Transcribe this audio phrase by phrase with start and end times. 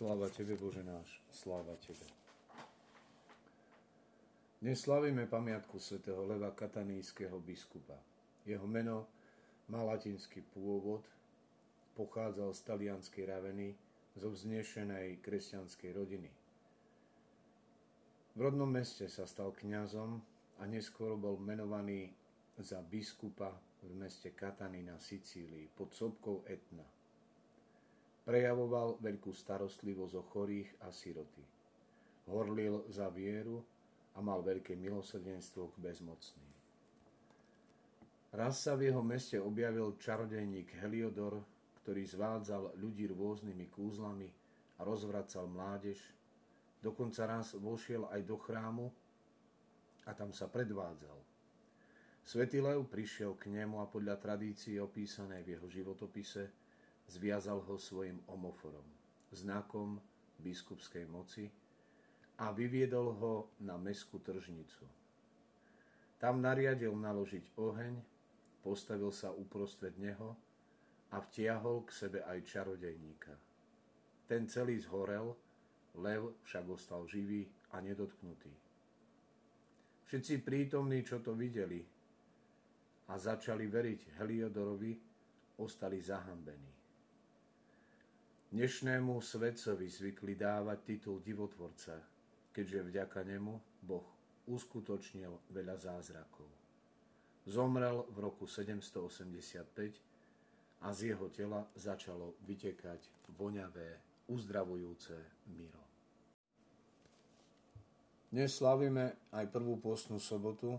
[0.00, 2.08] Sláva Tebe, Bože náš, sláva Tebe.
[4.64, 8.00] Dnes slavíme pamiatku svätého Leva Katanínskeho biskupa.
[8.48, 9.04] Jeho meno
[9.68, 11.04] má latinský pôvod,
[12.00, 13.76] pochádzal z talianskej Raveny,
[14.16, 16.32] zo vznešenej kresťanskej rodiny.
[18.32, 20.16] V rodnom meste sa stal kňazom
[20.56, 22.08] a neskôr bol menovaný
[22.56, 23.52] za biskupa
[23.84, 26.99] v meste Katany na Sicílii pod sopkou Etna.
[28.24, 31.42] Prejavoval veľkú starostlivosť o chorých a siroty.
[32.28, 33.64] Horlil za vieru
[34.14, 36.52] a mal veľké milosrdenstvo k bezmocným.
[38.30, 41.42] Raz sa v jeho meste objavil čarodejník Heliodor,
[41.82, 44.30] ktorý zvádzal ľudí rôznymi kúzlami
[44.78, 45.98] a rozvracal mládež.
[46.78, 48.86] Dokonca raz vošiel aj do chrámu
[50.06, 51.18] a tam sa predvádzal.
[52.22, 56.54] Svetý Lev prišiel k nemu a podľa tradície opísanej v jeho životopise
[57.10, 58.86] zviazal ho svojim omoforom,
[59.34, 59.98] znakom
[60.38, 61.50] biskupskej moci
[62.38, 63.34] a vyviedol ho
[63.66, 64.86] na meskú tržnicu.
[66.22, 67.94] Tam nariadil naložiť oheň,
[68.62, 70.38] postavil sa uprostred neho
[71.10, 73.34] a vtiahol k sebe aj čarodejníka.
[74.30, 75.34] Ten celý zhorel,
[75.98, 78.52] lev však ostal živý a nedotknutý.
[80.06, 81.82] Všetci prítomní, čo to videli
[83.10, 84.92] a začali veriť Heliodorovi,
[85.58, 86.79] ostali zahambení.
[88.50, 92.02] Dnešnému svetcovi zvykli dávať titul divotvorca,
[92.50, 93.54] keďže vďaka nemu
[93.86, 94.02] Boh
[94.50, 96.50] uskutočnil veľa zázrakov.
[97.46, 105.14] Zomrel v roku 785 a z jeho tela začalo vytekať voňavé, uzdravujúce
[105.54, 105.86] miro.
[108.34, 110.74] Dnes slavíme aj prvú postnú sobotu,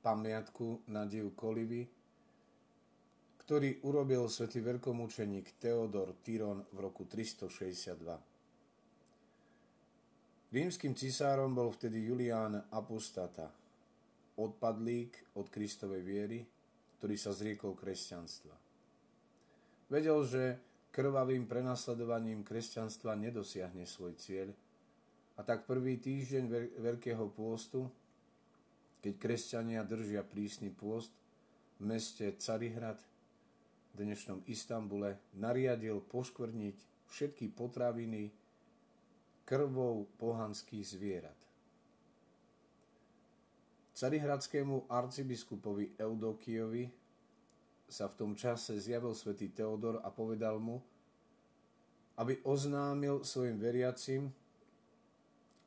[0.00, 1.84] pamiatku na div Kolivy,
[3.44, 8.00] ktorý urobil svätý veľkomúčeník Teodor Tyron v roku 362.
[10.48, 13.52] Rímským cisárom bol vtedy Julián Apostata,
[14.40, 16.40] odpadlík od Kristovej viery,
[16.96, 18.56] ktorý sa zriekol kresťanstva.
[19.92, 20.56] Vedel, že
[20.88, 24.48] krvavým prenasledovaním kresťanstva nedosiahne svoj cieľ
[25.36, 26.48] a tak prvý týždeň
[26.80, 27.92] Veľkého pôstu,
[29.04, 31.12] keď kresťania držia prísny pôst,
[31.76, 32.96] v meste Carihrad
[33.94, 36.76] dnešnom Istambule nariadil poškvrniť
[37.10, 38.30] všetky potraviny
[39.46, 41.38] krvou pohanských zvierat.
[43.94, 46.90] Carihradskému arcibiskupovi Eudokiovi
[47.86, 50.82] sa v tom čase zjavil svätý Teodor a povedal mu,
[52.18, 54.34] aby oznámil svojim veriacim,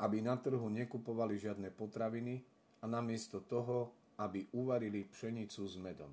[0.04, 2.44] aby na trhu nekupovali žiadne potraviny
[2.84, 6.12] a namiesto toho, aby uvarili pšenicu s medom.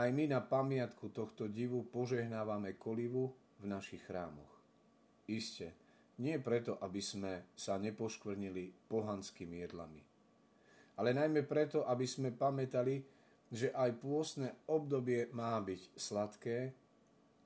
[0.00, 4.48] Aj my na pamiatku tohto divu požehnávame kolivu v našich chrámoch.
[5.28, 5.76] Iste,
[6.24, 10.00] nie preto, aby sme sa nepoškvrnili pohanskými jedlami,
[10.96, 13.04] ale najmä preto, aby sme pamätali,
[13.52, 16.72] že aj pôstne obdobie má byť sladké,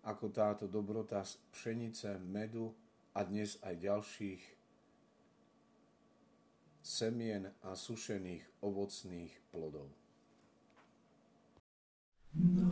[0.07, 2.71] ako táto dobrota z pšenice, medu
[3.19, 4.43] a dnes aj ďalších
[6.87, 10.04] semien a sušených ovocných plodov.
[12.37, 12.64] Mm-hmm.